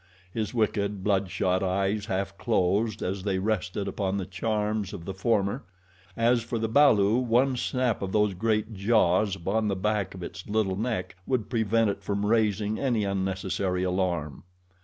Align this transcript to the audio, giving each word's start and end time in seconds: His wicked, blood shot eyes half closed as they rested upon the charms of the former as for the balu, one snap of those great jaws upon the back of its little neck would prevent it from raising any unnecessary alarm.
His 0.33 0.51
wicked, 0.51 1.03
blood 1.03 1.29
shot 1.29 1.61
eyes 1.61 2.07
half 2.07 2.35
closed 2.39 3.03
as 3.03 3.21
they 3.21 3.37
rested 3.37 3.87
upon 3.87 4.17
the 4.17 4.25
charms 4.25 4.93
of 4.93 5.05
the 5.05 5.13
former 5.13 5.63
as 6.17 6.41
for 6.41 6.57
the 6.57 6.67
balu, 6.67 7.17
one 7.23 7.55
snap 7.55 8.01
of 8.01 8.11
those 8.11 8.33
great 8.33 8.73
jaws 8.73 9.35
upon 9.35 9.67
the 9.67 9.75
back 9.75 10.15
of 10.15 10.23
its 10.23 10.47
little 10.49 10.75
neck 10.75 11.15
would 11.27 11.51
prevent 11.51 11.91
it 11.91 12.01
from 12.01 12.25
raising 12.25 12.79
any 12.79 13.03
unnecessary 13.03 13.83
alarm. 13.83 14.43